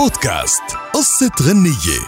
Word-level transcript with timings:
بودكاست. 0.00 0.62
قصة 0.94 1.30
غنية. 1.42 2.00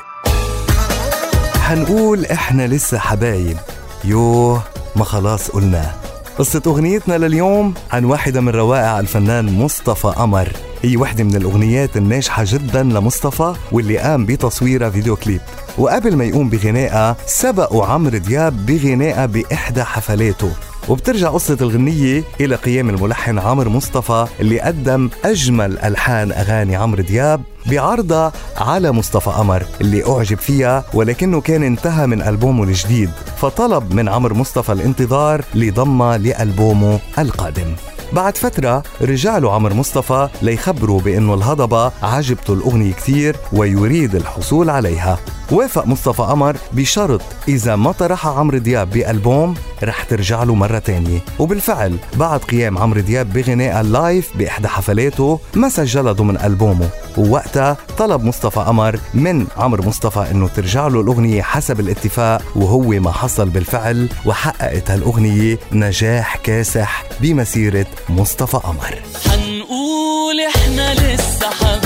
حنقول 1.60 2.26
إحنا 2.26 2.67
لسه 2.67 2.99
حبايب. 2.99 3.57
يوه 4.04 4.62
ما 4.96 5.04
خلاص 5.04 5.50
قلناه 5.50 5.94
قصة 6.38 6.62
أغنيتنا 6.66 7.18
لليوم 7.18 7.74
عن 7.90 8.04
واحدة 8.04 8.40
من 8.40 8.48
روائع 8.48 9.00
الفنان 9.00 9.58
مصطفى 9.58 10.08
قمر. 10.08 10.52
هي 10.82 10.96
واحدة 10.96 11.24
من 11.24 11.36
الأغنيات 11.36 11.96
الناجحة 11.96 12.44
جدا 12.46 12.82
لمصطفى 12.82 13.55
واللي 13.73 13.98
قام 13.98 14.27
بتصويرها 14.27 14.90
فيديو 14.90 15.16
كليب. 15.16 15.40
وقبل 15.79 16.16
ما 16.16 16.24
يقوم 16.24 16.48
بغنائها 16.48 17.16
سبقوا 17.27 17.86
عمرو 17.86 18.18
دياب 18.18 18.66
بغنائها 18.66 19.27
بإحدى 19.27 19.84
حفلاته. 19.84 20.52
وبترجع 20.89 21.29
قصة 21.29 21.57
الغنية 21.61 22.25
إلى 22.41 22.55
قيام 22.55 22.89
الملحن 22.89 23.39
عمرو 23.39 23.71
مصطفى 23.71 24.27
اللي 24.41 24.61
قدم 24.61 25.11
أجمل 25.25 25.79
ألحان 25.79 26.32
أغاني 26.32 26.77
عمرو 26.77 27.03
دياب 27.03 27.43
بعرضها 27.67 28.32
على 28.57 28.93
مصطفى 28.93 29.31
قمر 29.31 29.67
اللي 29.81 30.09
أعجب 30.09 30.39
فيها 30.39 30.85
ولكنه 30.95 31.40
كان 31.40 31.63
انتهى 31.63 32.06
من 32.06 32.23
ألبومه 32.23 32.64
الجديد 32.64 33.11
فطلب 33.37 33.95
من 33.95 34.09
عمرو 34.09 34.34
مصطفى 34.34 34.73
الانتظار 34.73 35.45
لضمها 35.55 36.19
لألبومه 36.19 36.98
القادم. 37.19 37.75
بعد 38.12 38.37
فترة 38.37 38.83
رجع 39.01 39.39
له 39.39 39.53
عمرو 39.53 39.75
مصطفى 39.75 40.28
ليخبره 40.42 40.98
بأنه 40.98 41.34
الهضبة 41.34 41.92
عجبته 42.03 42.55
الأغنية 42.55 42.92
كتير 42.92 43.37
ويريد 43.53 44.14
الحصول 44.14 44.70
عليها. 44.70 45.19
وافق 45.52 45.86
مصطفى 45.86 46.22
قمر 46.22 46.56
بشرط 46.72 47.20
إذا 47.48 47.77
ما 47.77 47.92
طرحها 47.92 48.33
عمرو 48.33 48.58
دياب 48.58 48.91
بألبوم 48.91 49.55
رح 49.83 50.02
ترجع 50.02 50.42
له 50.42 50.55
مرة 50.55 50.78
تانية. 50.78 51.19
وبالفعل 51.38 51.97
بعد 52.14 52.41
قيام 52.41 52.78
عمرو 52.78 53.00
دياب 53.00 53.33
بغناء 53.33 53.80
اللايف 53.80 54.30
بإحدى 54.36 54.69
حفلاته 54.69 55.41
ما 55.55 55.69
سجلها 55.69 56.12
ضمن 56.12 56.36
ألبومه. 56.41 56.88
ووقتها 57.16 57.77
طلب 57.98 58.25
مصطفى 58.25 58.61
قمر 58.61 59.00
من 59.14 59.47
عمرو 59.56 59.84
مصطفى 59.84 60.30
إنه 60.30 60.48
ترجع 60.48 60.86
له 60.86 61.00
الأغنية 61.00 61.42
حسب 61.42 61.81
الاتفاق 61.81 62.42
وهو 62.56 62.89
ما 62.89 63.12
حصل 63.12 63.48
بالفعل 63.48 64.09
وحققت 64.27 64.91
هالأغنية 64.91 65.59
نجاح 65.72 66.37
كاسح 66.37 67.05
بمسيرة 67.20 67.87
مصطفى 68.09 68.56
قمر. 68.56 69.03
حنقول 69.31 70.41
إحنا 70.55 70.94
لسه 70.94 71.50
حبايب 71.50 71.81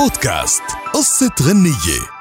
بودكاست 0.00 0.62
قصة 0.94 1.30
غنية. 1.42 2.19